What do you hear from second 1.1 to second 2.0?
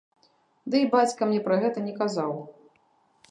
мне пра гэта не